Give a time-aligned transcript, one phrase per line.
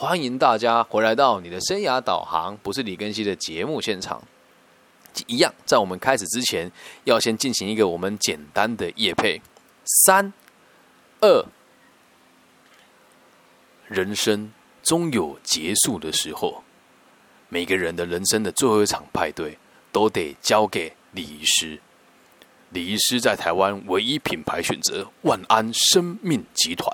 [0.00, 4.22] 欢迎大家回来到你的生涯导航，不是李根熙的节目现场。
[5.26, 6.70] 一样，在我们开始之前，
[7.02, 9.42] 要先进行一个我们简单的夜配。
[10.04, 10.32] 三、
[11.20, 11.44] 二，
[13.88, 14.52] 人生
[14.84, 16.62] 终有结束的时候，
[17.48, 19.58] 每个人的人生的最后一场派对，
[19.90, 21.80] 都得交给礼仪师。
[22.70, 26.88] 礼仪师在台湾唯一品牌选择万安生命集团。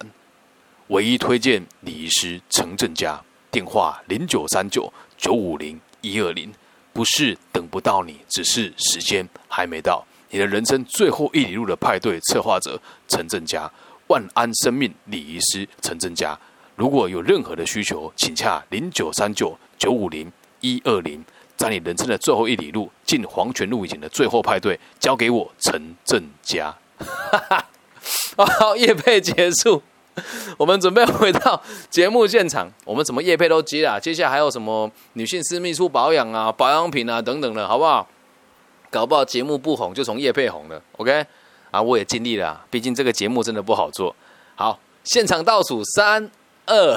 [0.89, 3.19] 唯一推荐礼仪师陈正佳，
[3.51, 6.53] 电话零九三九九五零一二零，
[6.93, 10.05] 不是等不到你，只是时间还没到。
[10.29, 12.79] 你的人生最后一里路的派对策划者
[13.09, 13.71] 陈正佳，
[14.09, 16.39] 万安生命礼仪师陈正佳，
[16.77, 21.25] 如果有任何的需求，请洽零九三九九五零一二零，
[21.57, 26.75] 在你人生的最后一里路进黄泉路以前的最后派对，交给我陈正佳。
[28.37, 29.83] 好，夜配结束。
[30.57, 31.61] 我们准备回到
[31.91, 38.07] 节目现场，我们什么叶配都接了，接下来还有什么女性私密处保养啊、保养品啊等等的，好不好？
[38.91, 41.27] 搞不好节目不红就从叶配红了，OK？
[41.73, 44.15] 啊，我也尽力了，毕竟这个节目真的不好做。
[44.55, 46.31] 好，现场倒数三
[46.67, 46.97] 二，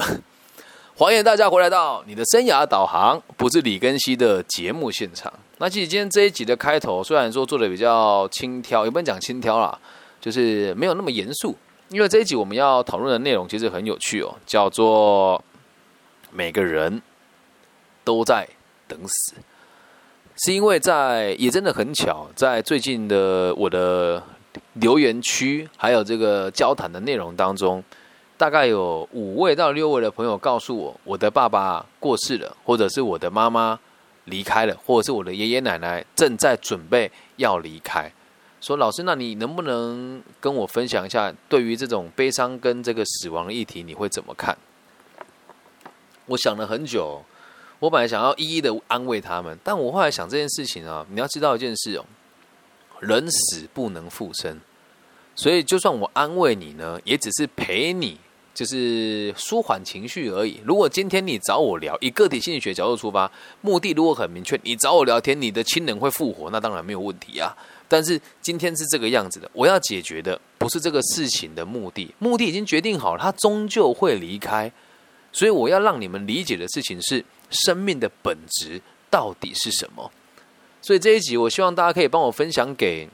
[0.94, 5.32] 欢迎大家回来到你的生涯导航，不是李根熙的节目现场。
[5.56, 9.76] 那其实今天这一集的开头，虽然说做的比较轻佻，也不能讲轻佻啦，
[10.20, 11.56] 就是没有那么严肃。
[11.90, 15.42] 因为这一集我们要讨论的内容其实很有趣哦，叫做
[16.30, 17.00] 每个人
[18.04, 18.46] 都在
[18.86, 19.36] 等死，
[20.36, 24.22] 是因为在也真的很巧，在最近的我的
[24.74, 27.82] 留言区还有这个交谈的内容当中，
[28.36, 33.78] 大概有五位到六位的朋友告诉我，我的爸爸过世了，或者是我的妈妈
[34.24, 38.12] 离开了，或者是我的爷爷奶奶正在准备要离开。
[38.60, 44.58] 说老师，那你能不能跟我分享一下，对于这种悲伤跟这个死亡的议题，你会怎么看？
[46.26, 47.22] 我想了很久，
[47.78, 52.04] 我本来想要一一的安慰他们，但我后来想这件事情啊，你要知道一件事哦，
[52.98, 54.60] 人死不能复生，
[55.36, 58.18] 所以就算我安慰你呢，也只是陪你，
[58.52, 60.60] 就是舒缓情绪而已。
[60.64, 63.30] 如果今天你找我聊，以个体心理学角度出发，
[63.60, 67.56] 目的如果很明确，你找我聊天，你的亲人会复活，那当然没有问题啊。
[67.88, 74.70] 但是今天是这个样子的，我要解决的不是这个事情的目的，目的已经决定好了，他终究会离开，
[75.32, 80.10] 所以我要让你们理解的事情是生命的本质到底是什么。
[80.82, 83.08] 所以这一集，我希望大家可以帮我分享给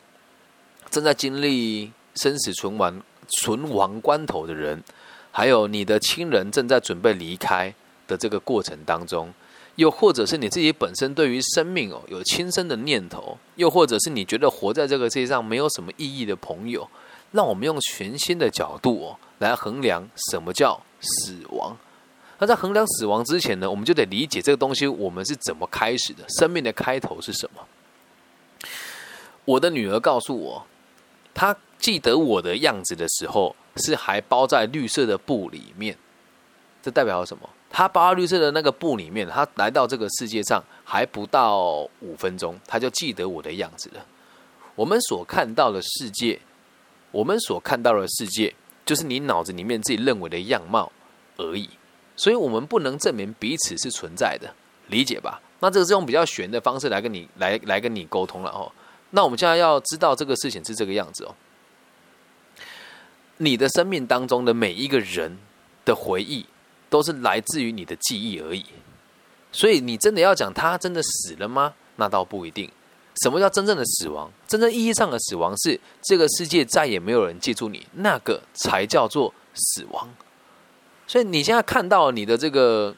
[0.90, 3.00] 正在经历生死存亡、
[3.40, 4.82] 存亡关头的人，
[5.30, 7.72] 还有你的亲人正在准备离开
[8.06, 9.32] 的这个过程当中。
[9.76, 16.88] 又或者是你自己本身对于生命哦有轻生的念头，又或者是你觉得活在这个世界上没有什么意义的朋友，
[17.32, 21.76] 让我们用全新的角度哦来衡量什么叫死亡。
[22.38, 28.68] 那在衡量死亡之前呢，我们就得理解这个东西我们是怎么开始的，生命的开头是什么。
[29.44, 30.66] 我的女儿告诉我，
[31.32, 35.96] 她记得我的样子的时候是还包在绿色的布里面，
[36.82, 37.48] 这代表什么？
[37.76, 44.06] 他包绿色的那个布里面，他来到这个世界上还不到五分钟，他就记得我的样子了。
[44.76, 46.38] 我们所看到的世界，
[47.10, 48.54] 我们所看到的世界，
[48.86, 50.92] 就是你脑子里面自己认为的样貌
[51.36, 51.68] 而已。
[52.14, 54.54] 所以，我们不能证明彼此是存在的，
[54.86, 55.42] 理解吧？
[55.58, 58.70] 那这个是用比较玄的方式来跟你来来跟你沟通了哦。
[59.10, 61.34] 那我们现在要知道这个事情是这个样子哦。
[63.38, 65.38] 你的生命当中的每一个人
[65.84, 66.46] 的回忆。
[66.94, 68.64] 都是来自于你的记忆而已，
[69.50, 71.74] 所以你真的要讲他真的死了吗？
[71.96, 72.70] 那倒不一定。
[73.20, 74.30] 什么叫真正的死亡？
[74.46, 80.08] 真正意义上的死亡是这个世界再也没有人记住你，那个才叫做死亡。
[81.08, 82.94] 所以你现在看到你的这个、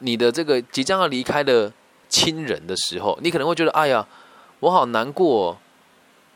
[0.00, 1.72] 你的这个即将要离开的
[2.08, 4.04] 亲人的时候，你可能会觉得：哎呀，
[4.58, 5.56] 我好难过，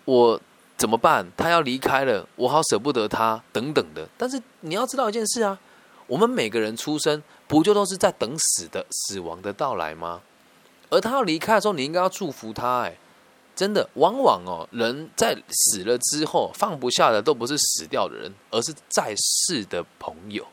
[0.05, 0.41] 我
[0.77, 1.27] 怎么办？
[1.37, 4.09] 他要离开了，我好舍不得他，等等的。
[4.17, 5.59] 但是你要知道一件事啊。
[6.13, 10.21] 我们每个人出生，不就都是在等死的死亡的到来吗？
[10.91, 12.81] 而他要离开的时候，你应该要祝福他。
[12.83, 12.95] 哎，
[13.57, 20.47] 真的，往往哦，人在死了之后，放不下的都不是死掉的人，而是在世的朋友。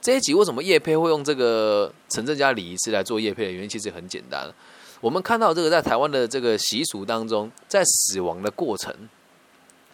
[0.00, 4.50] 这一集为什么叶佩会用这个陈正家礼仪师来做叶佩的原因，其实很简单。
[5.02, 8.90] 我们看到这个在台湾的这个习俗当中，在死亡的过程，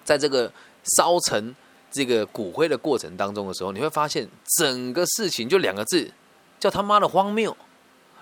[0.05, 0.53] 在这个
[0.85, 1.53] 烧成。
[1.91, 4.29] 这个骨灰的过程当中的时候，你会发现
[4.59, 6.11] 整个事情就两个字，
[6.59, 7.57] 叫他妈的荒谬。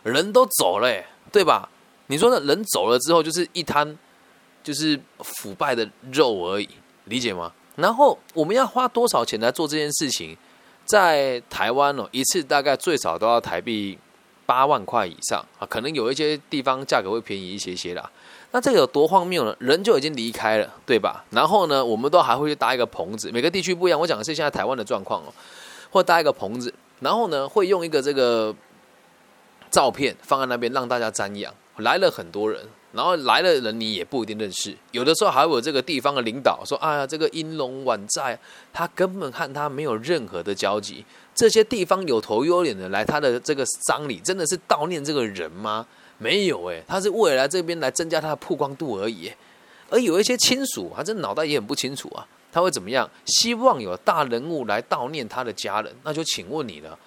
[0.03, 1.69] 人都走了，对吧？
[2.07, 2.41] 你说呢？
[2.47, 3.99] 人走了之后，就是一滩
[4.63, 6.69] 就是腐败的肉而已，
[7.05, 7.53] 理解吗？
[7.77, 10.37] 然后我们要花多少钱来做这件事情？
[10.85, 13.99] 在台湾哦，一次大概最少都要台币
[14.47, 18.11] 八万块以上啊，可能有一些地方价格会便宜一些些啦。
[18.51, 19.55] 那这个有多荒谬呢？
[19.59, 21.23] 人就已经离开了，对吧？
[21.31, 24.01] 然后呢，我们都还会去搭一个棚子，每个地区不一样。
[24.01, 25.33] 我讲的是现在台湾的状况哦，
[25.91, 28.55] 或搭一个棚子，然后呢，会用一个这个
[29.71, 31.53] 照片放在那边让大家瞻仰。
[31.77, 38.37] 来了很多人，然后来了人你也不一定认识，有的时候还有这个地方的领导说：“哎呀，这个英龙晚在，
[38.73, 41.05] 他根本和他没有任何的交集。
[41.35, 45.87] 这些地方有头有脸的来他的这个丧礼，真的是悼念这个人吗？”
[46.19, 49.33] 没有诶，他是为了来这边来增加他的曝光度而已。
[49.91, 53.09] 而有一些亲属，他这脑袋也很不清楚啊，他会怎么样？
[53.25, 56.99] 希望有大人物来悼念他的家人，那就请问你了，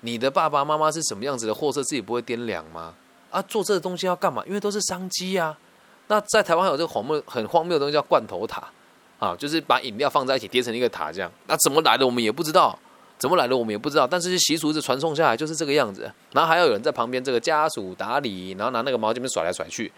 [0.00, 2.94] 你的爸爸妈妈是什么样子的货色，自己不会掂量吗？
[3.30, 4.44] 啊，做这个东西要干嘛？
[4.46, 5.56] 因为都是商机啊。
[6.08, 8.62] 那在台湾有这个荒谬、很荒谬的东西叫罐头塔
[9.18, 11.30] 啊，就是把饮料放在一起叠成一个塔这样。
[11.46, 12.78] 那怎么来的我们也不知道。
[13.18, 16.10] 怎么来的我们也不知道，但是习俗是传送下来就是这个样子。
[16.32, 19.90] 然后还要有人在旁边这个家属打理，然后拿那个毛巾甩来甩去。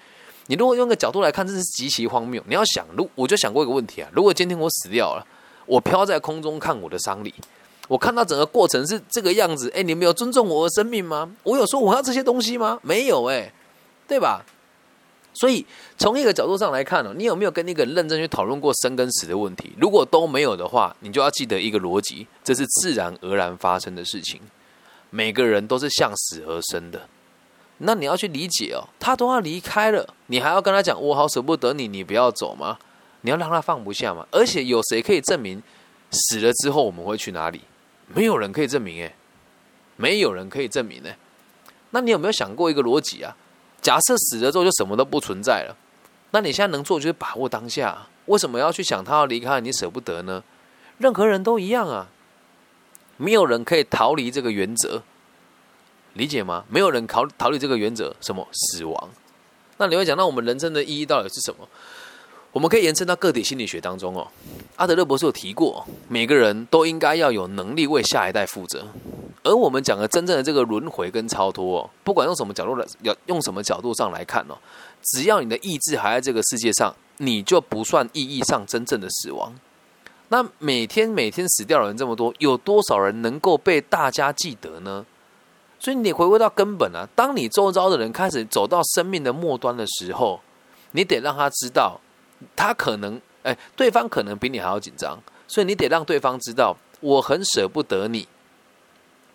[0.47, 2.43] 你如果用个角度来看，这是极其荒谬。
[2.49, 5.25] 你要想，如我就想过一个问题啊：如果今天我死掉了，
[5.67, 7.33] 我飘在空中看我的丧礼，
[7.87, 11.31] 我看到整个过程是这个样子，哎，你们有尊重我的生命吗？
[11.43, 12.81] 我有说我要这些东西吗？
[12.83, 13.53] 没有，哎，
[14.09, 14.45] 对吧？
[15.33, 15.65] 所以，
[15.97, 19.73] 从一个角度上来看呢，你有没有跟那个人认真去讨论过生跟死的问题？
[19.79, 24.41] 如果都没有的话，你就要记得一个逻辑：这是自然而然发生的事情。
[25.11, 27.09] 每个人都是向死而生的。
[27.79, 32.79] 那你要去理解哦，他都要离开了，你还要跟他讲“我好舍不得你，你不要走吗？”
[33.23, 34.27] 你要让他放不下吗？
[34.31, 35.63] 而且有谁可以证明
[36.11, 37.61] 死了之后我们会去哪里？
[38.15, 39.15] 没有人可以证明，诶，
[39.97, 41.17] 没有人可以证明，诶。
[41.91, 43.37] 那你有没有想过一个逻辑啊？
[43.81, 45.77] 假设死了之后就什么都不存在了，
[46.33, 48.07] 那你现在能做就是把握当下。
[48.27, 50.45] 为什么要去想他要离开你舍不得呢？
[50.99, 52.09] 任何人都一样啊，
[53.17, 55.03] 没有人可以逃离这个原则，
[56.13, 56.65] 理解吗？
[56.69, 59.11] 没有人逃逃离这个原则，什么死亡？
[59.79, 61.67] 那你会讲，那我们人生的意义到底是什么？
[62.53, 64.27] 我们可以延伸到个体心理学当中哦。
[64.77, 68.87] 阿德勒博士有提过，每个人都应该要有能力为下一代负责。
[69.43, 74.59] 而我们讲的真正的这个轮回跟超脱，哦不管用什么角度来，要用什么角度上来看哦，
[75.03, 79.55] 只要你的意志还在这个世界上，你就不算意义上真正的死亡。
[80.29, 85.07] 那每天每天死掉的人这么多，有多少人能够被大家记得呢？
[85.79, 90.41] 所以你回归到根本啊，当你周遭的人开始走到生命的末端的时候，
[90.93, 91.99] 你得让他知道，
[92.57, 98.29] 他可能哎，对方可能比你还要紧张，所以你得让对方知道，我很舍不得你。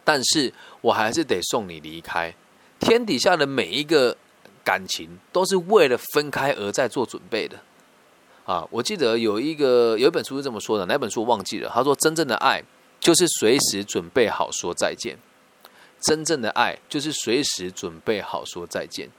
[0.04, 2.34] 但是我还是得送你离开。
[2.80, 4.16] 天底下的每一个
[4.64, 7.58] 感情都是为了分开而在做准备的。
[8.46, 11.72] 啊，我记得有一个有一本书是这么说的，哪本书忘记了？
[11.74, 12.64] 他说：“真正的爱
[13.00, 15.18] 就是随时准备好说再见。
[16.00, 19.10] 真正的爱就是随时准备好说再见。”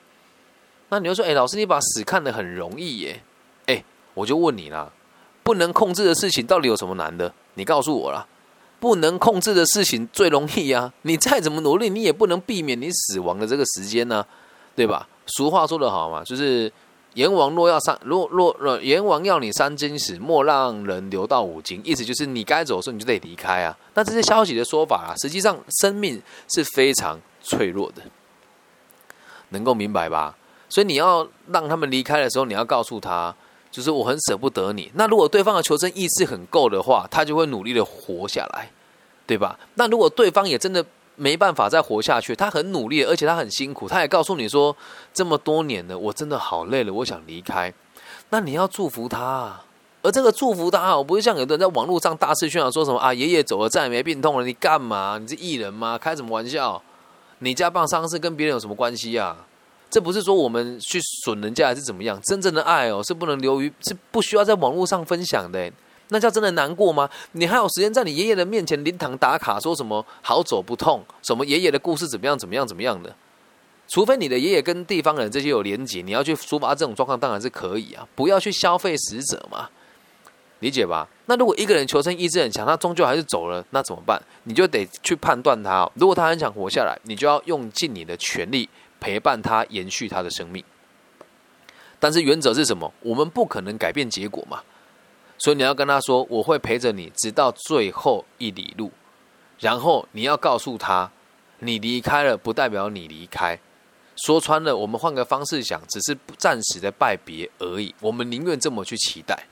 [0.91, 3.21] 那你又说：“哎，老师，你把死看得很容易耶？”
[4.17, 4.91] 我就问你啦，
[5.45, 7.33] 不能控制的事情到底有什么难的？
[7.55, 8.27] 你告诉我啦。
[8.79, 10.93] 不能控制的事情最容易呀！
[11.03, 14.25] 你再怎么努力，你也不能避免你死亡的这个时间呢，
[14.77, 15.09] 对吧？
[15.27, 16.71] 俗话说得好嘛，就是
[17.15, 21.83] 阎王若要三，若若若阎王要你三更死，莫让人留到五更。
[21.85, 23.77] 意思就是你该走的时候你就得离开啊。
[23.95, 28.03] 那这些消息的说法啊，实际上生命是非常脆弱的，
[29.49, 30.37] 能够明白吧？
[30.69, 33.35] 所以你要让他们离开的时候，你要告诉他。
[33.77, 34.91] 就是我很舍不得你。
[34.95, 38.71] 那如果对方的求生意志很够的话，他就会努力的活下来，
[39.27, 39.59] 对吧？
[39.75, 40.83] 那如果对方也真的
[41.15, 44.75] 没办法再活下去，他很努力，而且他很辛苦，他也告诉你说
[45.13, 47.71] 这么多年了，我真的好累了，我想离开。
[48.31, 49.61] 那你要祝福他，
[50.01, 55.19] 而这个祝福他，我不是像有的人在网络上大肆宣扬说什么啊，爷爷走了再也没病痛了，你干嘛？
[55.21, 55.99] 你是艺人吗？
[55.99, 56.83] 开什么玩笑？
[57.41, 59.45] 你家办丧事跟别人有什么关系啊？
[59.89, 62.21] 这不是说我们去损人家还是怎么样？
[62.23, 65.71] 真正的爱哦，是不能流于，是不需要在网络上分享的。
[66.09, 67.09] 那叫真的难过吗？
[67.33, 73.15] 你还有时间在你爷爷的面前灵堂打卡，说什么好走不痛，什么爷爷的故事怎么样怎么样怎么样的？
[73.89, 78.07] 除非你的爷爷跟地方人这些有连结，你要去抒发这种状况，当然是可以啊。
[78.15, 79.69] 不要去消费死者嘛，
[80.59, 81.09] 理解吧？
[81.27, 84.21] 那如果一个人求生意志很强，他终究还是走了，那怎么办？
[84.45, 85.89] 你就得去判断他。
[85.95, 88.69] 如果他很想活下来，你就要用尽你的全力。
[89.01, 90.65] 陪伴他延续他的生命，
[91.99, 92.93] 但是原则是什么？
[93.01, 94.63] 我们不可能改变结果嘛，
[95.39, 98.91] 所以你要跟他说：“我会陪着你直到最后一里路。”
[99.61, 101.11] 然后你要告诉他
[101.61, 103.59] ：“你离开了不代表你离开。”
[104.17, 107.95] 说穿了，我们换个方式想，只是暂时的拜别而已。
[108.01, 109.47] 我们宁愿这么去期待，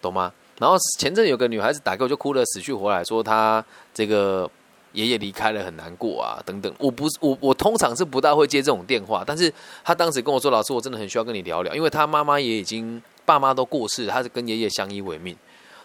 [0.00, 0.32] 懂吗？
[0.60, 4.48] 然后前阵有个女孩子打给我，就哭得死去活来，说她这个
[4.92, 6.72] 爷爷离开了很难过啊，等等。
[6.78, 9.52] 我不是我我通常是不大会接这种电话，但是
[9.84, 15.36] 他当时跟我说：“老师，我真的很需要跟你聊聊，因为他妈妈也已经爸妈都过世，他是跟爷爷相依为命。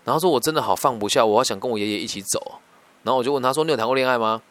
[0.04, 2.60] 然后说我真的好放不下，我好想跟我爷爷一起走。
[3.04, 4.42] 然后我就问他说：你有谈过恋爱吗？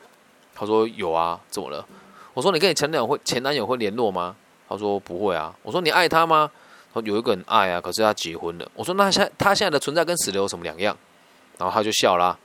[0.54, 1.84] 他说有啊，怎么了？
[2.32, 4.36] 我说你跟你前男友会前男友会联络吗？
[4.68, 5.54] 他说不会啊。
[5.62, 6.50] 我说你爱他吗？
[6.92, 8.70] 他说有一个人爱啊，可是他结婚了。
[8.74, 10.96] 我说那现他现在的存在跟死了有什么两样？
[11.58, 12.38] 然后他就笑了。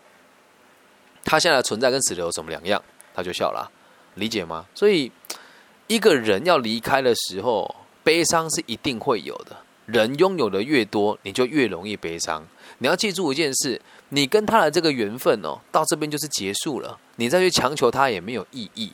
[1.29, 2.81] 他现在的存在跟死了有什么两样？
[3.13, 3.69] 他就笑了，
[4.15, 4.65] 理解吗？
[4.74, 5.12] 所以
[5.86, 9.55] 一个人要离开的时候，悲伤是一定会有的。
[9.86, 12.43] 人拥有的越多，你就越容易悲伤。
[12.79, 16.98] 你要记住一件事：你跟他的这个缘分哦，到这边就是结束了。
[17.17, 18.91] 你再去强求他也没有意义。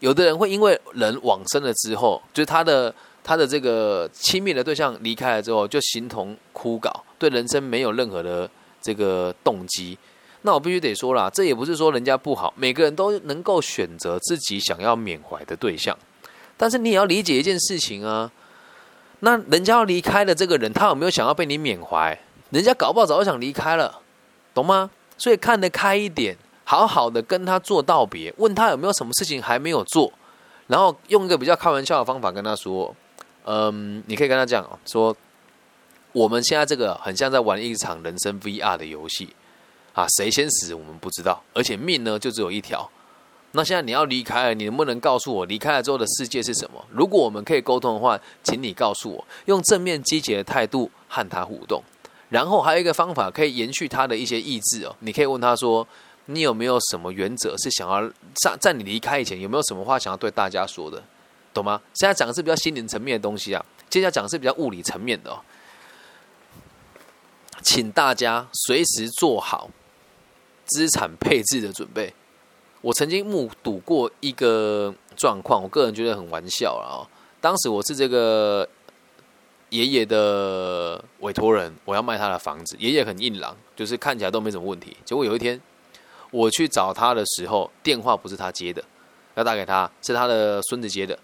[0.00, 2.94] 有的人会因为人往生了之后，就是他的。
[3.22, 9.96] 他的这个亲密的对象离开了之后，就形同枯槁，对人生没有任何的这个动机。
[10.42, 15.96] 那我必须得说了，这也不是说人家不好，每个人都能够选择自己想要缅怀的对象。
[16.56, 18.30] 但是你也要理解一件事情啊，
[19.20, 22.18] 那人家要离开的这个人，他有没有想要被你缅怀？
[22.50, 24.00] 人家搞不好早就想离开了，
[24.54, 24.90] 懂吗？
[25.16, 30.12] 所以看得开一点，好好的跟他做道别，问他有没有什么事情还没有做，
[30.66, 32.94] 然后用一个比较开玩笑的方法跟他说。
[33.46, 35.16] 嗯，你可以跟他讲说，
[36.12, 39.30] 我们现在这个很像在玩一场人生 VR 的游戏
[39.94, 42.88] 啊，谁先死我们不知道，而且命呢就只有一条。
[43.52, 46.84] 那现在你要离开了，你能不能告诉我离开了之后的世界是什么？
[46.92, 51.82] 如果我们可以沟通的话，请你告诉我，用正面积极的态度和他互动。
[52.28, 55.84] 然后还有一个方法可以延续他的一些意志哦，你可以问他说，
[56.26, 61.02] 你有没有什么原则是想要在在你离开以前有没有什么话想要对大家说的？
[61.52, 61.80] 懂吗？
[61.94, 65.40] 现在讲的是比较心灵层面的东西啊，接下来讲的是比较物理层面的哦。
[67.62, 69.68] 请大家随时做好
[70.70, 72.12] 资产配置的准备。
[72.80, 77.04] 我曾经目睹过一个状况，我个人觉得很玩笑啊。
[77.40, 78.66] 当时我是这个
[79.68, 82.76] 爷爷的委托人，我要卖他的房子。
[82.78, 84.96] 爷爷很硬朗，就是看起来都没什么问题。
[85.04, 85.60] 结果有一天
[86.30, 88.82] 我去找他的时候，电话不是他接的，
[89.34, 91.18] 要打给他是他的孙子接的。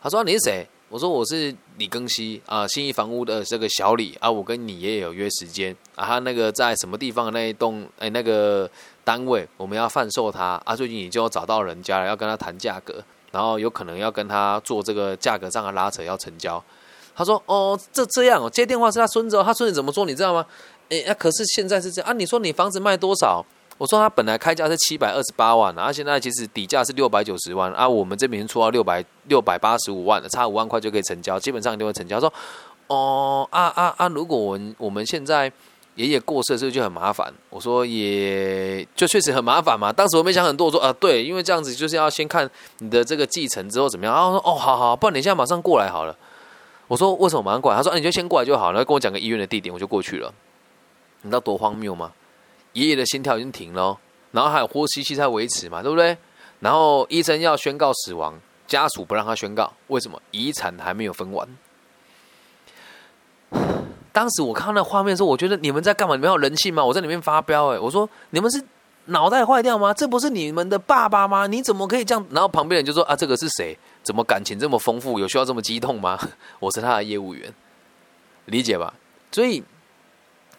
[0.00, 0.66] 他说你是谁？
[0.90, 8.68] 我说我是李庚希啊，新义房屋的这个小李啊，我跟你爷爷有约时间啊，他那个在什么地方的那一栋哎那个
[9.04, 16.60] 单位，我们要贩售他啊，最近已经找到人家了，要跟他谈价格，然后有可能要跟他做这个价格上的拉扯，要成交。
[17.14, 20.44] 他说哦，这这样哦，接电话是他孙子，他孙子怎么做你知道吗？
[20.88, 23.46] 哎，那可是现在是这样啊，你说你房子卖多少？
[23.80, 32.20] 我说他本来开价是七百二十八万，然后现在其实底价是六百九十万啊，我们这边出到六百六百八十五万的，差五万块就可以成交，基本上一定会成交。
[32.20, 32.30] 说
[32.88, 35.50] 哦啊啊啊，如果我们我们现在
[35.94, 37.32] 爷爷过世，这个就很麻烦。
[37.48, 39.90] 我说也就确实很麻烦嘛。
[39.90, 42.46] 当时我没想很多，我说啊对，因为这样子就是要先看
[42.80, 44.14] 你的这个继承之后怎么样。
[44.14, 46.14] 然后说哦好好，不然你现在马上过来好了。
[46.86, 47.78] 我说为什么马上过来？
[47.78, 50.30] 他说你就先过来就好了，跟我讲个医院的地点，我就过去了。
[51.22, 52.12] 你知道多荒谬吗？
[52.72, 53.98] 爷爷的心跳已经停了，
[54.32, 56.16] 然后还有呼吸器在维持嘛，对不对？
[56.60, 60.20] 然后医生要宣告死亡，家属不让他宣告，为什么？
[60.30, 61.48] 遗产还没有分完。
[64.12, 66.14] 当时我看到那画面的时候，我觉得你们在干嘛？
[66.14, 66.84] 你们有人性吗？
[66.84, 67.78] 我在里面发飙哎！
[67.78, 68.62] 我说你们是
[69.06, 69.92] 脑袋坏掉吗？
[69.94, 71.46] 这不是你们的爸爸吗？
[71.46, 72.24] 你怎么可以这样？
[72.30, 73.76] 然后旁边人就说啊，这个是谁？
[74.02, 75.18] 怎么感情这么丰富？
[75.18, 76.18] 有需要这么激动吗？
[76.60, 77.52] 我是他的业务员，
[78.44, 78.94] 理解吧？
[79.32, 79.64] 所以。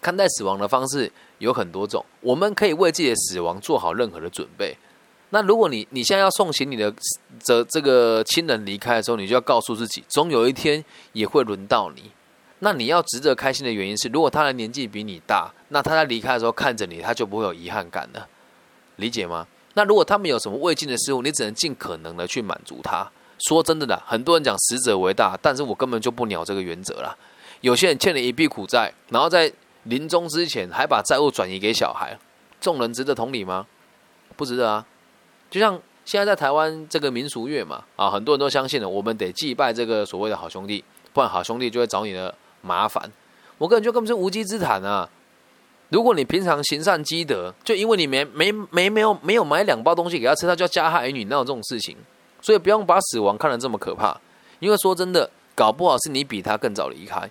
[0.02, 4.76] 看待死亡的方式有很多种，我们可以为自己的死亡做好任何的准备。
[5.30, 6.94] 那如果你你现在要送行你的
[7.40, 12.12] 这这个亲人离开的时候，你就要告诉自己，总有一天也会轮到你。
[12.60, 18.28] 那你要值得开心的原因是，如果他的年纪比你大，那他在离开的时候看着你，他就不会有遗憾感了，
[18.98, 19.48] 理解吗？
[19.74, 23.10] 那如果他们有什么未尽的事物，你只能尽可能的去满足他。
[23.40, 27.16] 说真的啦，很多人讲死者为大，但是我根本就不鸟这个原则啦。
[27.62, 29.52] 有些人欠了一笔苦债，然后在
[29.84, 32.18] 临终之前还把债务转移给小孩，
[32.60, 33.66] 众人值得同理吗？
[34.36, 34.86] 不值得啊！
[35.50, 40.84] 就像现在在台湾这个民俗月嘛，啊，很多人都相信了，我们得祭拜这个所谓的好兄弟，
[41.14, 43.12] 不然好兄弟就会找你的麻烦。
[43.58, 45.08] 我个人觉得根本是无稽之谈啊！
[45.90, 51.98] 如果你平常行善积德，就因为你没没没没有没有买两包东西给他吃，他就要加害于你，哪有这种事情？
[52.42, 54.18] 所以不用把死亡看得这么可怕，
[54.60, 57.30] 因为说真的，搞不好是你比他更早离开。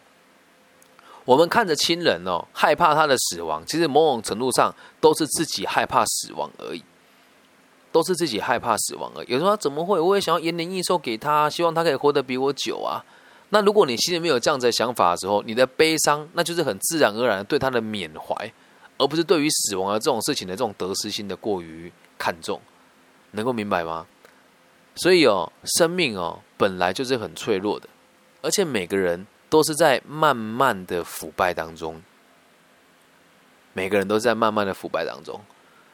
[1.24, 6.82] 我们看着亲人哦，害怕他的死亡，其实某种程度上都是自己害怕死亡而已，
[7.92, 9.26] 都是自己害怕死亡而已。
[9.28, 10.00] 有时候怎么会？
[10.00, 13.04] 我也想要延年益寿给他，希望他可以活得比我久啊。
[13.50, 18.52] 那如果你心里面有这样子的想法的时候，你的悲伤那就是很自然而然对他的缅怀，
[18.96, 22.60] 而不是对于死亡的这种事情的这种得失心的过于看重，
[23.32, 24.06] 能够明白吗？
[24.94, 27.88] 所以哦，生命哦本来就是很脆弱的，
[28.42, 32.00] 而且每个人都是在慢慢的腐败当中，
[33.74, 35.38] 每个人都在慢慢的腐败当中。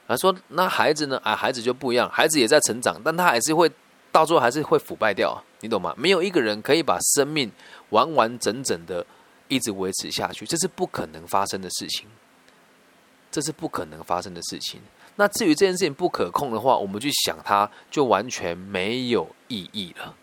[0.07, 1.21] 他说：“那孩子呢？
[1.25, 3.69] 啊，孩子就不一样，孩子也在成长，但他还是会
[4.13, 5.93] 到最后还是会腐败掉，你懂吗？
[5.97, 7.51] 没有一个人可以把生命
[7.89, 9.05] 完完整整的
[9.49, 12.07] 一直维持下去，这是不可能发生的事情，
[13.33, 14.81] 这是不可能发生的事情。
[15.17, 20.15] 那至于这件事情不可控的话，我们去想它，就完全没有意义了。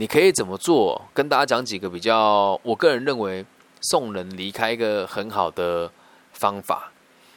[0.00, 0.98] 你可以怎么做？
[1.12, 3.44] 跟大家讲几个比较，我个人认为
[3.82, 5.92] 送人离开一个很好的
[6.32, 6.90] 方法。”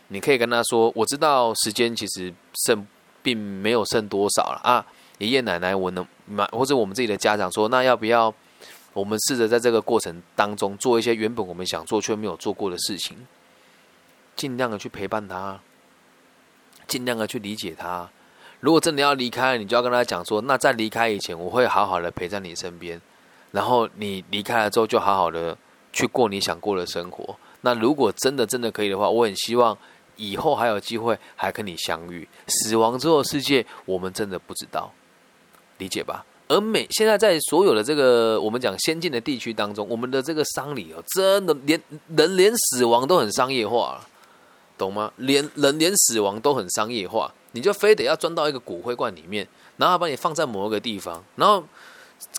[0.07, 2.33] 你可以跟他说：“我知道时间其实
[2.65, 2.87] 剩
[3.21, 4.85] 并没有剩多少了啊，
[5.17, 8.33] 爷爷奶奶，我能买或者我们自己的家长说，那要不要
[8.93, 13.27] 我们试着在这个过程当中做一些原本我们想做却没有做过的事情，
[14.37, 15.59] 尽量的去陪伴他，
[16.87, 18.09] 尽量的去理解他。
[18.63, 23.01] 如果真的要离开，你就要跟他讲说，那在离开以前，我会好好的陪在你身边，
[23.51, 25.57] 然后你离开了之后，就好好的
[25.91, 27.35] 去过你想过的生活。
[27.59, 29.77] 那如果真的真的可以的话，我很希望。”
[30.15, 34.93] 以后还有机会还跟你相遇，死亡之后世界我们真的不知道，
[35.79, 36.23] 理解吧？
[36.47, 41.81] 而每现在在所有的这个我们讲先进的地区当中，我们的这个丧礼哦，真的连
[42.15, 44.07] 人连死亡都很商业化了，
[44.77, 45.11] 懂吗？
[45.17, 51.63] 连人连死亡都很商业化，你就非得要钻到一个骨灰罐里面，然后把你放在某一个地方，然后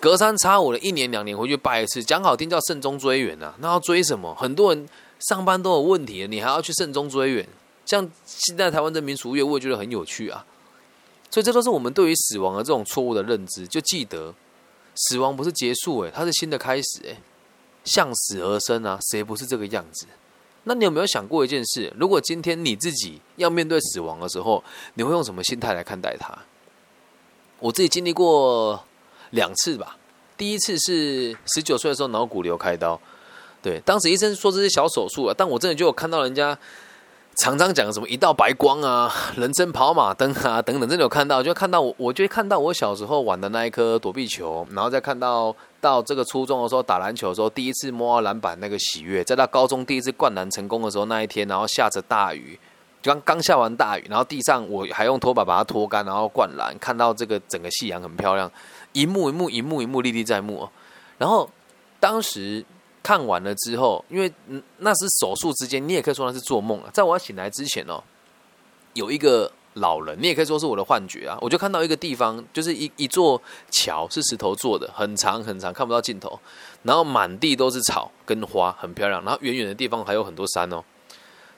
[0.01, 4.35] 隔三差五的一年两年回去拜一次，讲好听叫慎终追远啊，那要追什么？
[4.35, 7.49] 很多人上班都有问题，你还要去慎终追远？
[7.87, 10.45] 像现在台湾的民俗乐，我也觉得很有趣啊。
[11.31, 13.67] 所以这都是我们对于死亡的这种错误的认知。
[13.67, 14.33] 就记得，
[14.95, 17.19] 死亡不是结束，诶，它是新的开始，诶，
[17.85, 20.07] 向死而生啊，谁不是这个样子？
[20.65, 21.93] 那你有没有想过一件事？
[21.97, 24.63] 如果今天你自己要面对死亡的时候，
[24.95, 26.37] 你会用什么心态来看待它？
[27.61, 28.85] 我自己经历过
[29.31, 29.97] 两次吧。
[30.37, 33.01] 第一次是十九岁的时候脑骨瘤开刀，
[33.63, 36.59] 对，当时医生说这是小手术啊，但我真的就有看到人家。
[37.37, 45.53] 常常讲什么一道白光啊，人生跑马灯啊，等等，真的有看到，就看到我，我就看到我小时候玩的那一颗躲避球，然后再看到
[45.85, 52.59] 到这个初中的时候打篮球的时候，第一次摸到篮板那个喜悦，再到高中第一次灌篮成功的时候那一天，然后下着大雨，
[53.03, 58.51] 刚刚下完大雨，然后地上我还用拖把把它拖干，然后灌篮，看到这个整个夕阳很漂亮，
[58.93, 60.67] 一幕一幕一幕一幕历历在目，
[61.19, 61.51] 然后
[62.01, 62.65] 当时。
[63.07, 64.33] 看完了之后，因为
[64.79, 66.89] 那是手术之间，你也可以说那是做梦啊。
[66.91, 68.03] 在我醒来之前哦，
[68.95, 71.39] 有一个老人，你也可以说是我的幻觉啊。
[71.41, 76.39] 我就看到一个地方，就是一一座桥，是石头做的，很长很长，看不到尽头。
[76.83, 79.23] 然后满地都是草跟花，很漂亮。
[79.25, 80.83] 然后远远的地方还有很多山哦。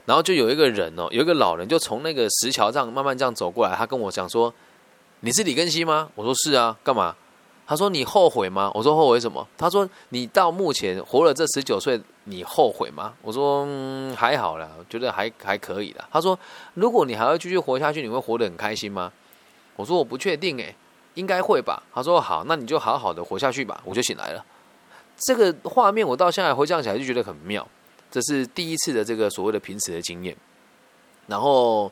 [0.05, 4.53] 然后就有一个人哦，有一个老人就从那个石桥上慢慢这样走过来，他跟我讲说
[5.19, 7.15] ：“你是李根熙吗？”我说：“是啊，干嘛？”
[7.67, 13.65] 他说：“你后悔吗？”我说：“后悔什么？”他说：“你到目前活了这十九岁，你后悔吗？”我说：“，
[14.15, 16.37] 还好啦，觉得还还可以的。”他说
[16.75, 19.11] ：“如果你还要继续活下去，你会活得很开心吗？”
[19.75, 20.75] 我说：“我不确定，诶，
[21.15, 24.45] 应该会吧。”他说：“好，那你就好好的活下去吧。”我就醒来了。
[25.17, 27.67] 这个画面我到现在回想起来就觉得很妙。
[28.11, 30.35] 这是第一次的这个所谓的濒死的经验，
[31.27, 31.91] 然后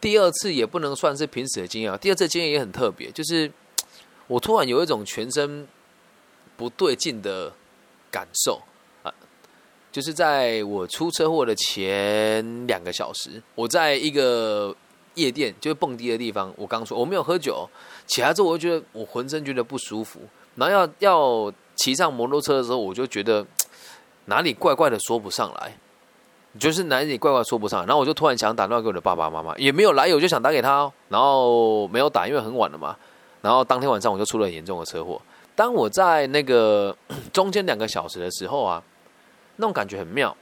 [0.00, 1.96] 第二次也不能算是濒死的经验啊。
[1.96, 3.50] 第二次经验也很特别，就是。
[4.28, 5.68] 我突然有一种全身
[6.56, 7.52] 不对劲的
[8.10, 8.60] 感受，
[9.96, 14.76] 就是在我出车祸的前两个小时，我在一个
[15.14, 16.52] 夜店，就是蹦迪的地方。
[16.58, 17.66] 我刚说我没有喝酒，
[18.06, 20.20] 起来之后我就觉得我浑身觉得不舒服，
[20.56, 23.42] 然后要要骑上摩托车的时候，我就觉得
[24.26, 25.74] 哪里怪怪的，说不上来，
[26.60, 27.86] 就是哪里怪怪说不上。
[27.86, 32.94] 然后我就突然想打电话给我的爸爸妈妈，也没有来，我就想打给他，然后没有打，因为很晚了嘛。
[33.40, 35.18] 然后当天晚上我就出了严重的车祸。
[35.54, 36.94] 当我在那个
[37.32, 38.82] 中间两个小时的时候啊，
[39.56, 40.36] 那种感觉很妙。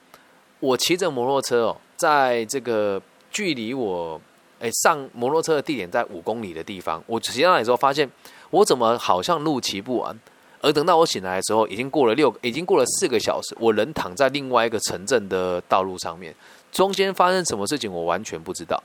[0.60, 3.00] 我骑着摩托车哦，在这个
[3.30, 4.20] 距离我
[4.60, 8.10] 哎上摩托车的地点在五公里的地方，我骑上来的时候发现
[8.50, 10.18] 我怎么好像路骑不完。
[10.60, 16.34] 而等到我醒来的时候，已经过了六，已经过了四个小时，我人躺在另外一个城镇的道路上面。
[16.72, 18.82] 中间发生什么事情，我完全不知道，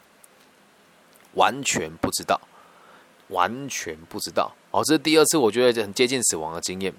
[1.35, 2.39] 完全不知道。
[3.29, 6.91] 完全不知道哦，这是第二次，我觉得很接近死亡的经验。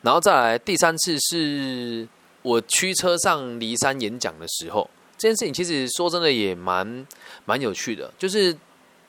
[0.00, 2.06] 然后再来第三次，是
[2.46, 7.04] 我驱车上离山演讲的时候，这件事情其实说真的也蛮
[7.44, 8.08] 蛮有趣的。
[8.16, 8.56] 就是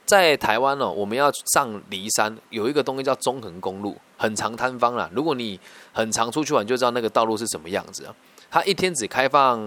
[0.07, 5.07] 在台湾哦，我们要上离山，有一个东西叫中横公路，很长摊方啦。
[5.13, 5.59] 如果你
[5.93, 8.15] 很常出去玩，就知道那个道路是什么样子啊。
[8.49, 9.61] 它一天只开放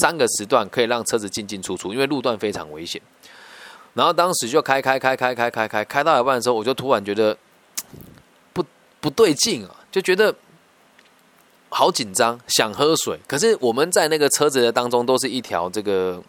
[0.00, 2.98] 三个时段，可以让车子进进出出，因为路段非常危险。
[3.92, 7.36] 然后当时就开开开开开开开，开到一半的时候，我就突然觉得
[8.54, 8.64] 不
[9.02, 10.34] 不对劲啊，就觉得
[11.70, 13.18] 好紧张，想喝水。
[13.26, 16.22] 可是我们在那个车子的当中，都是一条这个。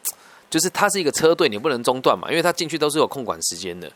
[0.49, 3.89] 就是它是一个车队，你不能中断嘛，因为它进去都是有控管时间的。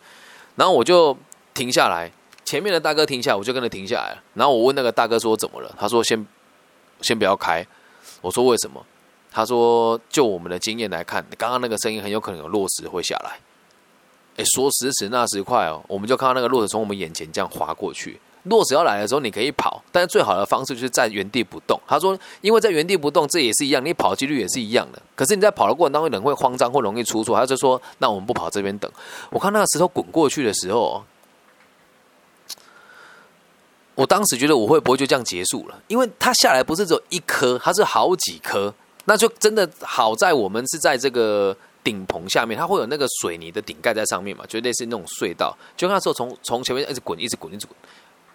[0.55, 1.13] 然后我就
[1.53, 2.10] 停下来，
[2.45, 4.23] 前面的大哥停下，我就跟着停下来了。
[4.36, 5.75] 然后我问那个大哥说怎么了？
[5.77, 6.25] 他说先
[7.01, 7.67] 先不要开。
[8.21, 8.81] 我说为什么？
[9.29, 13.38] 他说就我们的经验来看，刚刚那个声音很有可能有落石会下来。
[14.38, 18.17] 哎，说时迟那时快哦，我们就看到那个落石从我们眼前这样滑过去。
[18.45, 21.79] 落石要来的时候，你可以跑，但是最好的方式就是在原地不动。
[21.88, 25.01] 他说，因为在原地不动，这也是一样，你跑几率也是一样的。
[25.15, 27.38] 可是你在跑的过程当中，人会慌张或容易出错。
[27.38, 28.91] 他就说，那我们不跑这边等。
[29.29, 31.03] 我看那个石头滚过去的时候，
[33.95, 35.81] 我当时觉得我会不会就这样结束了？
[35.88, 38.73] 因为它下来不是只有一颗，它是好几颗，
[39.05, 45.58] 那就真的好在我们是在这个顶棚下面，它会有那个水泥的顶盖在上面嘛，就类似那种隧道。
[45.77, 47.75] 就那时候从从前面一直滚，一直滚，一直滚。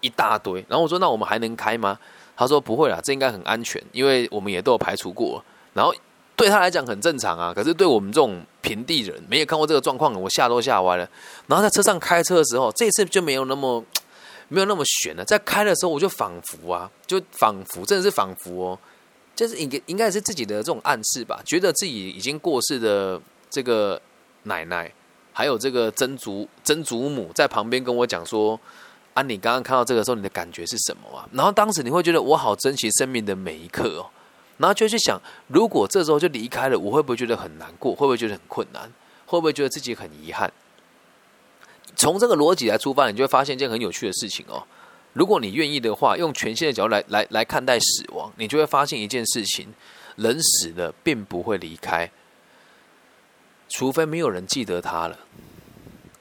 [0.01, 1.97] 一大堆，然后我说：“那我们还能开吗？”
[2.35, 5.43] 他说：“不会啦，这应该很安全，因为我们也都有排除过。
[5.73, 5.93] 然后
[6.35, 11.07] 对他来讲很正常啊，可是对我们这种平地人，没有看过这个状况，我吓都吓歪了。
[11.45, 13.83] 然后在车上开车的时候，这次就没有那么
[14.49, 15.23] 没有那么悬了。
[15.23, 18.79] 在开的时候，我就仿佛啊，就仿佛真的是仿佛哦，
[19.35, 24.01] 就是应该应该是自己的这种暗示吧，觉得自己已经过世的这个
[24.43, 24.91] 奶奶，
[25.31, 28.59] 还有这个曾祖曾祖母在旁边跟我讲说。”
[29.13, 31.27] 啊，你刚刚看到这个时候，你的感觉是什么啊？
[31.33, 34.09] 然后当时你会觉得我好珍惜生命的每一刻哦，
[34.57, 37.93] 然后就去想，如果这时候就离开了，我会不会觉得很难过？
[37.93, 38.91] 会不会觉得很困难？
[39.25, 40.51] 会不会觉得自己很遗憾？
[41.95, 44.63] 从这个逻辑来出发，你就会发现一件很有趣的事情哦。
[45.13, 49.73] 如果你愿意的话，用全新的角度来来来看待死亡，你就会发现一件事情：
[50.15, 52.09] 人死了并不会离开，
[53.67, 55.19] 除非没有人记得他了。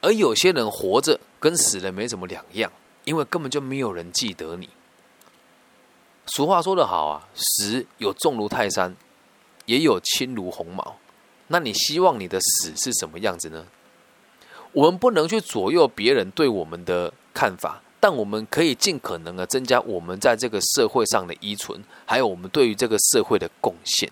[0.00, 2.72] 而有些人活着跟死了没什么两样。
[3.04, 4.68] 因为根本就没有人记得你。
[6.26, 8.94] 俗话说得好啊，死有重如泰山，
[9.66, 10.96] 也有轻如鸿毛。
[11.48, 13.66] 那你希望你的死是什么样子呢？
[14.72, 24.08] 我们不能去左右别人对我们的看法，但我们可以尽可能的增加我们在这个社会上的依存，还有我们对于这个社会的贡献。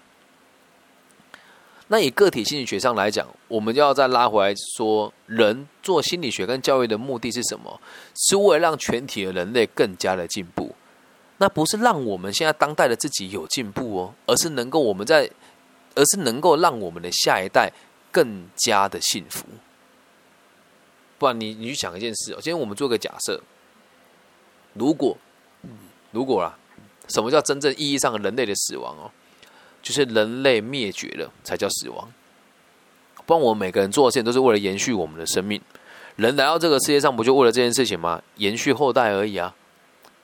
[1.90, 7.80] 那以个体心理学上来讲，我们就要再拉回来说，人做心理学跟教育的目的是什么？
[8.14, 10.74] 是为了让全体的人类更加的进步。
[11.38, 15.30] 那不是让我们现在当代的自己有进步哦，而是能够我们在，
[15.94, 17.72] 而是能够让我们的下一代
[18.12, 19.46] 更加的幸福。
[21.18, 23.40] 不然你你去想一件事哦，今天我们做个假设，
[24.74, 25.16] 如果
[26.10, 26.58] 如果啦，
[27.08, 29.10] 什么叫真正意义上的人类的死亡哦？
[29.88, 32.12] 就是人类灭绝了才叫死亡，
[33.24, 35.58] 不然我们每个人做的事情都是为了延续我们的生命。
[36.16, 38.22] 人来到这个世界上，不就为了这件事情吗？
[38.36, 39.54] 延续后代而已啊，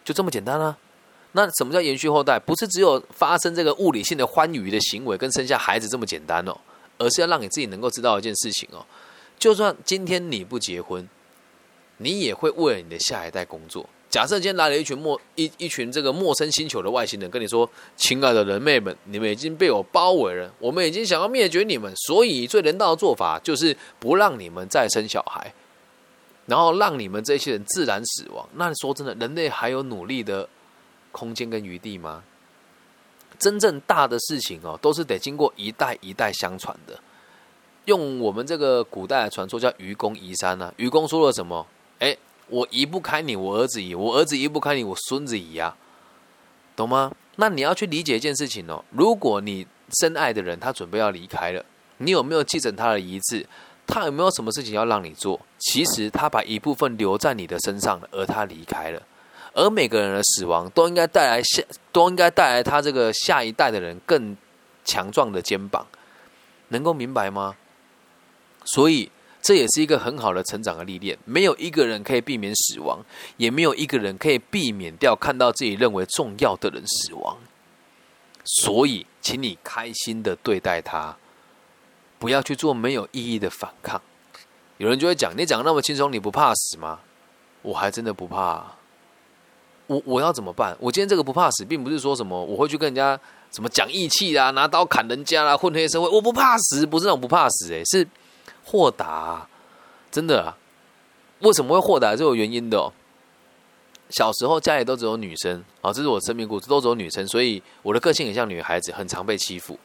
[0.05, 0.77] 就这么简单啊。
[1.33, 2.39] 那什么叫延续后代？
[2.39, 6.55] 不是只有发生这个物理性的欢愉的行为跟生下孩子这么简单哦，
[6.99, 8.85] 而是要让你自己能够知道一件事情哦。
[9.39, 11.09] 就算今天你不结婚，
[11.97, 13.89] 你也会为了你的下一代工作。
[14.15, 25.53] 假设今天来了一群陌一一群这个陌生星球的外星人，跟你说：“亲爱的人妹们，你们已经被我包围了，我们已经想要灭绝你们，所以最人道的做法就是不让你们再生小孩，
[26.47, 30.49] 然后让你们这些人自然死亡。”那说真的，人类还有努力的
[31.11, 32.23] 空间跟余地吗？
[33.41, 36.97] 真正大的事情哦，都是得经过一代一代相传的。
[37.87, 41.67] 用我们这个古代的传说叫愚公移山呢，愚公说了什么？
[41.99, 42.17] 哎。
[42.55, 45.75] 我移不开你，我儿子移；我儿子移不开你，我孙子移呀，
[46.77, 47.11] 懂吗？
[47.35, 48.85] 那你要去理解一件事情哦。
[48.93, 49.67] 如果你
[49.99, 51.65] 深爱的人他准备要离开了，
[51.97, 53.45] 你有没有继承他的遗志？
[53.89, 55.41] 他有没有什么事情要让你做？
[55.59, 59.03] 其实他把一部分留在你的身上了，而他离开了。
[59.53, 64.37] 而每个人的死亡都应该带来下，都应该带来他这个下一代的人更
[64.85, 65.85] 强壮的肩膀，
[66.69, 67.57] 能够明白吗？
[68.65, 69.11] 所以。
[69.45, 71.19] 这也是一个很好的成长的历练。
[71.27, 73.05] 没有一个人可以避免死亡，
[73.37, 77.37] 也没有一个人可以避免掉看到自己认为重要的人死亡。
[78.43, 81.15] 所以，请你开心的对待他，
[82.19, 84.01] 不要去做没有意义的反抗。
[84.79, 87.01] 有人就会讲：“你讲那么轻松，你不怕死吗？”
[87.61, 88.65] 我还真的不怕。
[89.87, 90.75] 我我要怎么办？
[90.81, 93.21] 我今天这个不怕死，并不是说什么我会去跟人家
[93.53, 96.09] 什么讲义气啊，拿刀砍人家啦，混黑社会。
[96.09, 98.09] 我不怕死，不是那种不怕死，诶，是。
[98.65, 99.47] 豁达，
[100.11, 100.55] 真的。
[101.41, 102.17] 为什么会豁达？
[102.17, 102.91] 是有原因的。
[104.11, 109.79] 小时候家里都只有女生啊，这是我生命故事，都只有女生，所以我的个性很像女孩子，很常被欺负。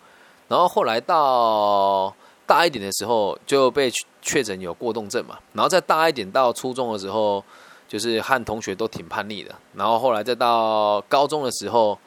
[0.47, 2.13] 然后后来到
[2.45, 5.37] 大一点的时候，就被确诊有过动症嘛。
[5.53, 7.43] 然后再大一点到初中的时候，
[7.87, 9.55] 就是和同学都挺叛逆的。
[9.73, 11.97] 然后后来再到高中的时候，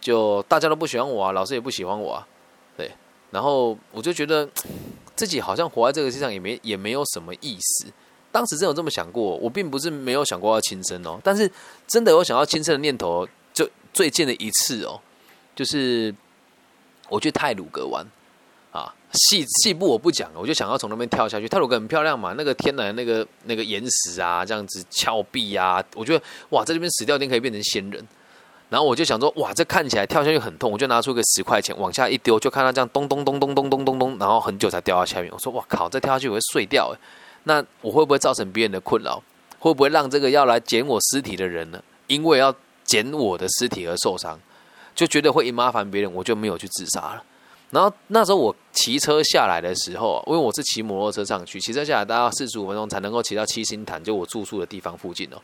[0.00, 2.26] 就大家都不喜欢我啊，老师也不喜欢我啊，
[2.76, 2.90] 对。
[3.30, 4.48] 然后我就觉得
[5.18, 7.86] 自己好像活在这个世上也没也没有什么意思。
[8.30, 11.50] 当时真有这么想过，我并不是没有想过要轻生哦，但是
[11.88, 15.00] 真的有想要轻生的念头，就最近的一次哦，
[15.56, 16.14] 就是
[17.08, 18.06] 我去泰鲁阁玩
[18.70, 21.48] 啊，细细部我不讲了，我就想要从那边跳下去。
[21.48, 28.06] 泰鲁阁很漂亮嘛，那个天然那个那个岩石啊，这样子峭壁啊，我觉得哇，在这边死掉一定可以变成仙人。
[28.70, 35.30] 然后我就想说，哇，这看起来跳下去很痛，我就拿出个十块钱往下一丢，就看到这样咚咚咚咚咚咚咚咚，然后很久才掉到下面。
[35.32, 36.94] 我说，哇靠，再跳下去我会碎掉。
[37.44, 39.22] 那我会不会造成别人的困扰？
[39.58, 41.82] 会不会让这个要来捡我尸体的人呢？
[42.08, 42.54] 因为要
[42.84, 44.38] 捡我的尸体而受伤，
[44.94, 47.22] 就觉得会麻烦别人，我就没有去自杀了。
[47.70, 55.38] 然后那时候我骑车下来的时候，因为我是骑摩托车上去，骑车下来大概四十五分钟才能够骑到七星潭，就我住宿的地方附近哦。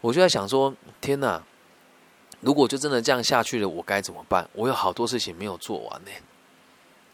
[0.00, 1.42] 我就在想说，天哪！
[2.40, 4.48] 如果就真的这样下去了，我该怎么办？
[4.52, 6.10] 我有好多事情没有做完呢。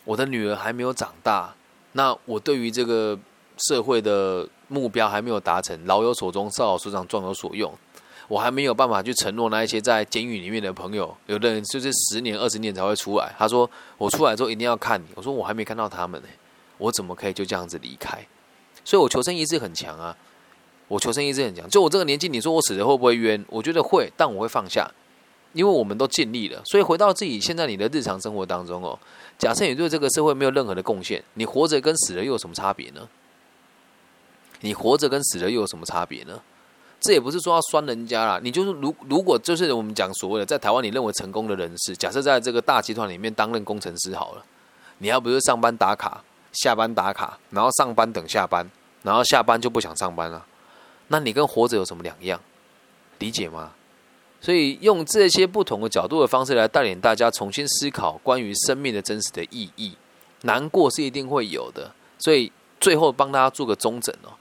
[0.04, 1.54] 我的女儿还没有长大，
[1.92, 3.18] 那我对于这个。
[3.68, 7.72] 社会的目标还没有达成，老有所终，少有所长，壮有所用。
[8.26, 13.32] 我还没有办法去承诺那一些在监狱里面的朋友，有的人就是十年、二十年才会出来。
[13.38, 16.28] 他说：“我出来之后一定要看你。”我说：“我还没看到他们呢，
[16.78, 18.26] 我怎么可以就这样子离开？”
[18.84, 20.16] 所以，我求生意志很强啊！
[20.88, 21.68] 我求生意志很强。
[21.68, 23.44] 就我这个年纪，你说我死了会不会冤？
[23.48, 24.90] 我觉得会，但我会放下，
[25.52, 26.60] 因为我们都尽力了。
[26.64, 28.98] 所以，回到自己现在你的日常生活当中哦，
[29.38, 33.08] 假设你对这个社会没有任何的贡献，你活着跟死了又有什么差别呢？
[34.60, 36.40] 你活着跟死了又有什么差别呢？
[37.00, 44.44] 这也不是说要酸人家啦，你就是如如果就是我们讲所谓的在台湾你认为成功的人士，假设在这个大集团里面担任工程师好了，
[44.98, 48.64] 你要不是上班打卡，下班打卡，然后上班等下班，
[49.02, 50.46] 然后下班就不想上班了，
[51.08, 52.40] 那你跟活着有什么两样？
[53.18, 53.72] 理解吗？
[54.42, 59.96] 所以用这些不同的角度的方式来带领大家重新思考关于生命的真实的意义。
[60.42, 62.50] 难过是一定会有的，所以
[62.80, 64.34] 最后帮大家做个中诊哦。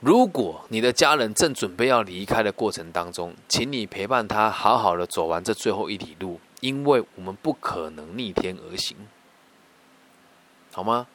[0.00, 8.96] 如果你的家人正准备要离开的过程当中，请你陪伴他，好好的走完这最后一里路，因为我们不可能逆天而行，
[10.72, 11.06] 好吗？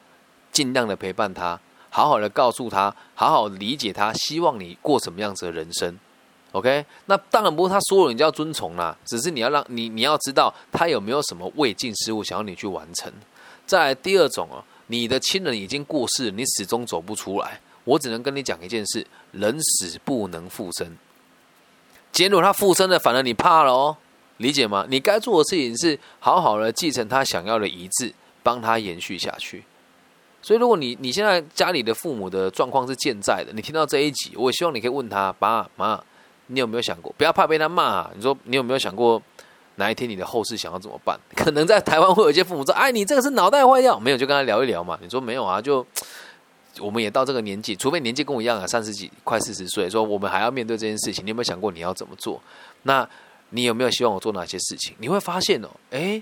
[0.52, 1.58] 尽量的陪伴他，
[1.90, 5.98] 好好的告诉他，好好理解他，希望你过什么样子的人生
[6.54, 6.86] ，OK？
[7.06, 13.12] 那当然不是他说了你就要遵从啦，只是你要让你你要知道他有没有什么未尽事务想要你去完成。
[13.66, 17.60] 再第二种哦，你的亲人已经过世，你始终走不出来。
[17.84, 20.96] 我只能跟你讲一件事：人死不能复生。
[22.12, 23.96] 结果他复生了，反而你怕了哦，
[24.36, 24.86] 理解吗？
[24.88, 29.64] 你该做的事情是好好的继承他想要的遗志，帮他延续下去。
[30.40, 36.02] 所以，如果你你现在家里的父母的状况是健在的，你听到这一集，我希望你可以问他爸妈：
[36.46, 37.14] 你有没有想过？
[37.16, 38.10] 不要怕被他骂。
[38.14, 39.20] 你说你有没有想过
[39.76, 41.18] 哪一天你的后事想要怎么办？
[41.34, 43.98] 可能在台湾会有一些父母说：哎，你这个是脑袋坏掉。
[43.98, 44.98] 没有，就跟他聊一聊嘛。
[45.02, 45.60] 你说没有啊？
[45.60, 45.86] 就。
[46.80, 52.42] 我们也到这个年纪，除非年纪跟我一样啊，三十几、快四十岁，说我们还要面对这件事情，你有没有想过你要怎么做？
[52.82, 53.08] 那
[53.50, 54.92] 你有没有希望我做哪些事情？
[54.98, 56.20] 你会发现哦，哎，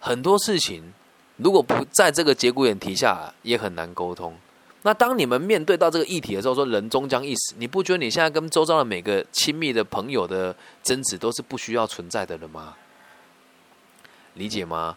[0.00, 0.92] 很多事情
[1.36, 4.34] 如果不在这个节骨眼提下，也很难沟通。
[4.82, 12.74] 那当你们面对到这个议题的时候，说人终将一死，你不觉得你现在跟周遭的每个亲密的朋友的争执都是不需要存在的了吗？
[14.34, 14.96] 理解吗？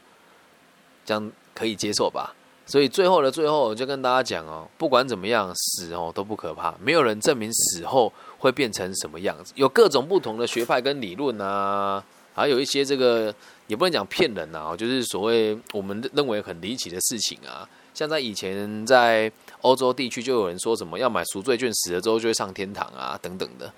[1.06, 2.34] 这样可以接受吧？
[2.66, 9.54] 所以最后的最后，我就跟大家讲哦，不管怎么样，死哦都不可怕，没有人证明死后会变成什么样子。
[9.56, 13.32] 有各种不同的学派跟理论啊，还有一些这个
[13.68, 17.70] 也不能讲骗人呐，就是所谓我们认为很离奇的事情啊。
[17.94, 19.32] 像在以前在
[19.66, 23.72] 欧洲地区，就有人说什么要买赎罪券，死了之后就会上天堂啊，等等的。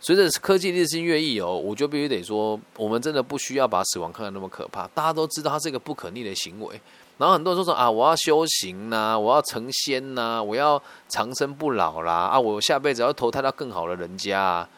[0.00, 4.86] 随着科技日新月异哦，我就必须得说，我们真的不需要把死亡看得那么可怕。
[4.88, 6.80] 大家都知道它是一个不可逆的行为。
[7.16, 14.68] 然后很多人说说啊，我要修行呐，我要成仙呐，我要长生不老啦啊，我下辈子要投胎到更好的人家啊，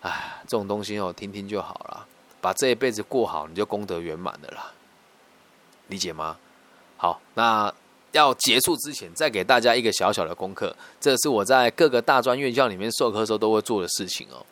[0.00, 2.06] 哎，这种东西哦，听听就好了，
[2.40, 4.72] 把这一辈子过好，你就功德圆满的啦，
[5.88, 6.36] 理解吗？
[6.96, 7.72] 好，那
[8.16, 14.44] 要结束之前，再给大家一个小小的功课，这是我在各个大专院校里面授课时候都会做的事情哦，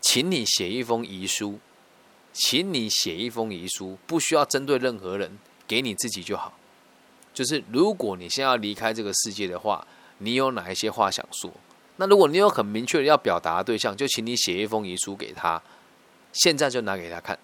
[0.00, 1.58] 请你写一封遗书，
[2.32, 5.38] 请你写一封遗书，不需要针对任何人。
[5.66, 6.54] 给你自己就好，
[7.34, 9.86] 就是如果你现在要离开这个世界的话，
[10.16, 11.52] 你有哪一些话想说？
[11.96, 15.62] 那如果你有很明确的要表达的对象，就请你写一封遗书给他，
[16.32, 17.38] 现在就拿给他看。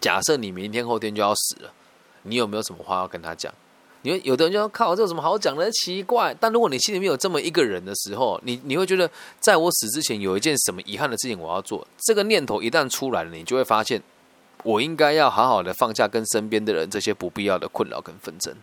[0.00, 1.74] 假设你明天后天就要死了，
[2.22, 3.52] 你有没有什么话要跟他讲？
[4.04, 5.70] 因为有的人就要靠这有什么好讲的？
[5.72, 6.36] 奇怪。
[6.38, 11.86] 但如果你心里面有这么一个人的时候，你你会觉得，在我死之前有一件什么遗憾的事情我要做。
[12.02, 14.02] 这个念头一旦出来了，你就会发现，
[14.62, 18.54] 我应该要好好的放下跟身边的人这些不必要的困扰跟纷争。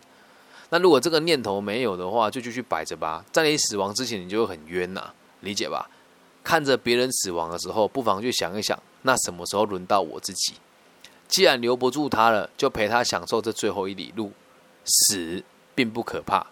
[0.70, 3.24] 那如果这个念头没有的话，就继续摆着吧。
[3.32, 5.90] 在你死亡之前，你就会很冤呐，理解吧？
[6.44, 10.54] 看着别人死亡的时候，不妨去想一想，那什么时候轮到我自己？
[11.28, 14.32] 既然留不住他了，就陪他享受这最后一里路。
[14.84, 16.46] 死并不可怕，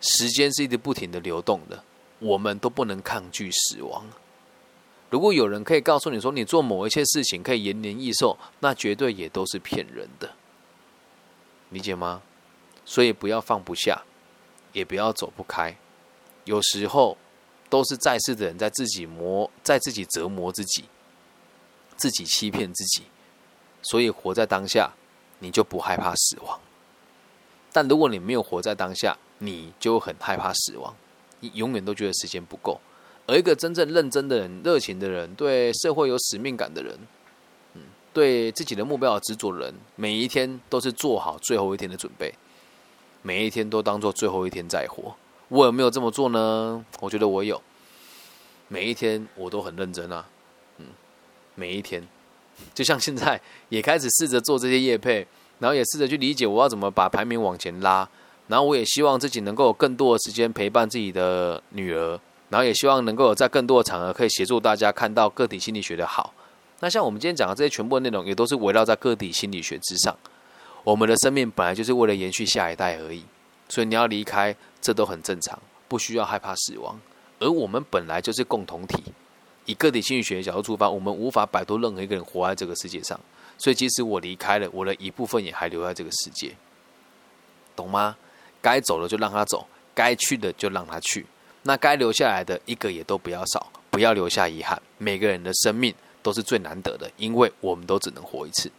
[0.00, 1.82] 时间是一直不停的流动的，
[2.18, 4.06] 我们都不能抗拒死亡。
[5.10, 10.34] 如果有人可以告诉你说你做某一些事情可以延年益寿，那绝对也都是骗人的，
[11.70, 12.22] 理解吗？
[12.84, 14.02] 所以不要放不下，
[14.72, 15.76] 也不要走不开。
[16.44, 17.16] 有时候
[17.70, 20.84] 都是在世的人在自己磨，在自己折磨自己，
[21.96, 23.04] 自己欺骗自己。
[23.82, 24.92] 所以活在当下，
[25.38, 26.60] 你就不害怕死亡。
[27.74, 30.94] 但如果你没有活在当下，你就很害怕死亡，
[31.40, 32.80] 你永远都觉得时间不够。
[33.26, 36.96] 而一个真正认真的人、热情的人、对社会有使命感的人，
[37.74, 37.82] 嗯，
[38.12, 42.32] 对自己的目标有执着的人，每一天都是做好最后一天的准备，
[43.22, 45.12] 每一天都当做最后一天在活。
[45.48, 46.84] 我有没有这么做呢？
[47.00, 47.60] 我觉得我有，
[48.68, 50.24] 每一天我都很认真啊，
[50.78, 50.86] 嗯，
[51.56, 52.06] 每一天，
[52.72, 55.26] 就像现在也开始试着做这些业配。
[55.58, 58.08] 然后也试着去理解我要怎么把排名往前拉，
[58.48, 62.18] 然后我也希望自己能够有更多的时间陪伴自己的女儿，
[62.50, 66.34] 然后也希望能够在更多的场合可以协助大家看到个体心理学的好。
[66.80, 70.14] 那像我们今天讲的这些全部的内容，也都是围绕在个体心理学之上。
[70.82, 73.24] 我们的生命本来就是为了延续下一代而已，
[73.68, 77.00] 所以你要离开，这都很正常，不需要害怕死亡。
[77.38, 79.02] 而我们本来就是共同体，
[79.64, 83.18] 以个体心理学的角度出发，我们无法摆脱任何一个人活在这个世界上。
[83.56, 86.54] 所以，即使我离开了，我的一部分也还留在这个世界，
[87.74, 88.16] 懂吗？
[88.60, 91.24] 该走了就让他走，该去的就让他去。
[91.62, 94.80] 那该留下来的一个也都不要少，不要留下遗憾。
[94.98, 98.70] 每个人的生命都是最难得的，因为我们都只能活一次。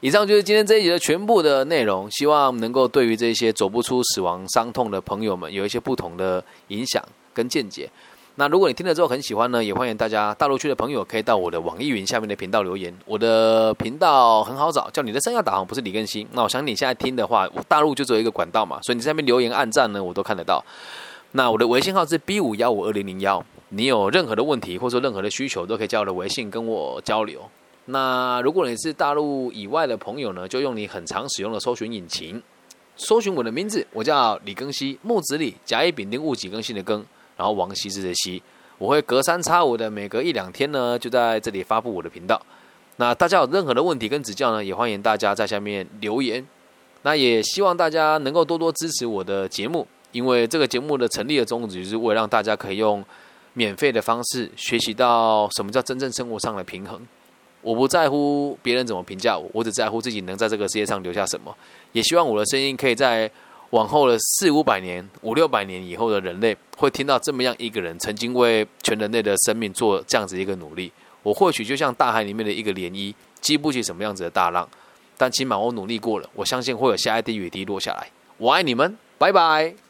[0.00, 7.88] 以上就是今天这一集的全部的内容，希望能够对于这些走不出死亡伤痛的朋友们有一些不同的影响跟见解。
[8.36, 12.92] 那如果你听了之后很喜欢呢，也欢迎大家大陆区的朋友可以到我的网易云下面的频道留言。
[13.06, 16.26] 我的频道很好找，叫你的生涯导航，不是李更新。
[16.32, 20.64] 那我相信你现在听的话，大陆就只有一个管道嘛，所以你在那边留言、按赞呢，我都看得到。
[21.30, 27.40] 那我的微信号是 B 五幺五二零零幺，你有任何的问题或者说任何的需求，都可以加我的微信跟我交流。
[27.84, 32.42] 那如果你是大陆以外的朋友呢，就用你很常使用的搜寻引擎，
[32.96, 37.04] 搜寻我的名字，我叫李更新，木子李，甲乙丙丁戊己更新的更。
[37.36, 38.42] 然后王羲之的羲，
[38.78, 42.40] 我会隔三差五的每隔一两天呢，就在这里发布我的频道。
[42.96, 46.46] 那大家有任何的问题跟指教呢，也欢迎大家在下面留言。
[47.02, 53.04] 那也希望大家能够多多支持我的节目，因为这个节目的成立的宗旨就是为了让大家可以用
[53.54, 57.00] 免费的方式学习到什么叫真正生活上的平衡。
[57.62, 61.54] 我不在乎别人怎么评价我，我只在乎自己能在这个世界上留下什么。
[61.92, 63.30] 也希望我的声音可以在。
[63.74, 70.92] 往后的四五百年、五六百年以后的人类，会听到这么样一个人曾经为全人类的生命做这样子一个努力。
[71.24, 74.68] 我或许就像大海里面的一个涟漪，激不起什么样子的大浪，
[75.18, 76.30] 但起码我努力过了。
[76.34, 78.06] 我相信会有下一滴雨滴落下来。
[78.36, 79.83] 我爱你们，拜拜。